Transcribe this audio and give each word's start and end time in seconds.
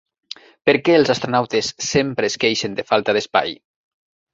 Per 0.69 0.75
què 0.87 0.95
els 1.01 1.11
astronautes 1.15 1.71
sempre 1.91 2.33
es 2.33 2.41
queixen 2.47 2.83
de 2.83 2.91
falta 2.93 3.19
d'espai? 3.21 3.61